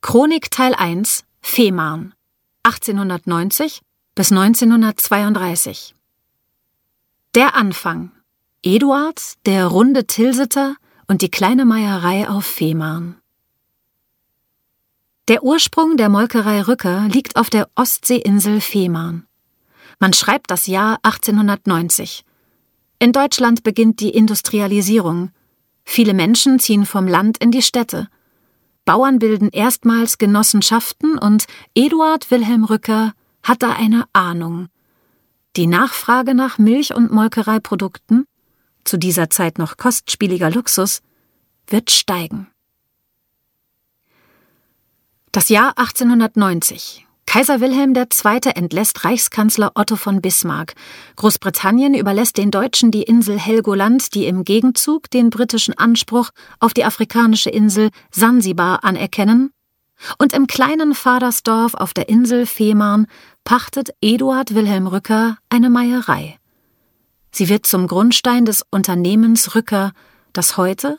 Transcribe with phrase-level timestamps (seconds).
[0.00, 2.14] Chronik Teil 1 Fehmarn
[2.62, 3.82] 1890
[4.14, 5.96] bis 1932
[7.34, 8.12] Der Anfang
[8.62, 10.76] Eduard, der runde Tilsiter
[11.08, 13.16] und die kleine Meierei auf Fehmarn.
[15.26, 19.26] Der Ursprung der Molkerei Rücker liegt auf der Ostseeinsel Fehmarn.
[19.98, 22.24] Man schreibt das Jahr 1890.
[23.00, 25.32] In Deutschland beginnt die Industrialisierung.
[25.84, 28.08] Viele Menschen ziehen vom Land in die Städte.
[28.88, 34.68] Bauern bilden erstmals Genossenschaften und Eduard Wilhelm Rücker hat da eine Ahnung.
[35.56, 38.24] Die Nachfrage nach Milch- und Molkereiprodukten,
[38.84, 41.02] zu dieser Zeit noch kostspieliger Luxus,
[41.66, 42.46] wird steigen.
[45.32, 47.07] Das Jahr 1890.
[47.28, 48.40] Kaiser Wilhelm II.
[48.54, 50.72] entlässt Reichskanzler Otto von Bismarck.
[51.16, 56.86] Großbritannien überlässt den Deutschen die Insel Helgoland, die im Gegenzug den britischen Anspruch auf die
[56.86, 59.52] afrikanische Insel Sansibar anerkennen.
[60.16, 63.06] Und im kleinen Vadersdorf auf der Insel Fehmarn
[63.44, 66.38] pachtet Eduard Wilhelm Rücker eine Meierei.
[67.30, 69.92] Sie wird zum Grundstein des Unternehmens Rücker,
[70.32, 70.98] das heute,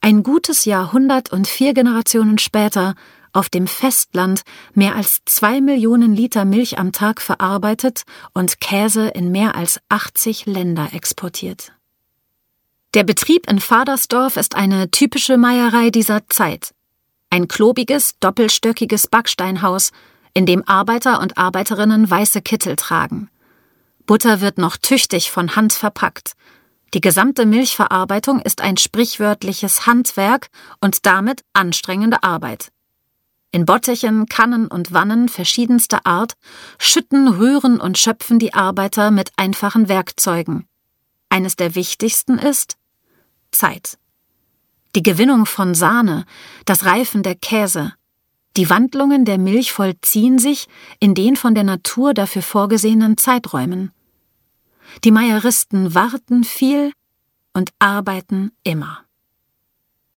[0.00, 2.94] ein gutes Jahrhundert und vier Generationen später,
[3.36, 4.42] auf dem Festland
[4.74, 10.46] mehr als zwei Millionen Liter Milch am Tag verarbeitet und Käse in mehr als 80
[10.46, 11.72] Länder exportiert.
[12.94, 16.72] Der Betrieb in Vadersdorf ist eine typische Meierei dieser Zeit.
[17.28, 19.92] Ein klobiges, doppelstöckiges Backsteinhaus,
[20.32, 23.28] in dem Arbeiter und Arbeiterinnen weiße Kittel tragen.
[24.06, 26.32] Butter wird noch tüchtig von Hand verpackt.
[26.94, 30.48] Die gesamte Milchverarbeitung ist ein sprichwörtliches Handwerk
[30.80, 32.70] und damit anstrengende Arbeit.
[33.56, 36.34] In Bottichen, Kannen und Wannen verschiedenster Art
[36.78, 40.68] schütten, rühren und schöpfen die Arbeiter mit einfachen Werkzeugen.
[41.30, 42.76] Eines der wichtigsten ist
[43.52, 43.96] Zeit.
[44.94, 46.26] Die Gewinnung von Sahne,
[46.66, 47.94] das Reifen der Käse,
[48.58, 50.68] die Wandlungen der Milch vollziehen sich
[51.00, 53.90] in den von der Natur dafür vorgesehenen Zeiträumen.
[55.02, 56.92] Die Meieristen warten viel
[57.54, 59.05] und arbeiten immer.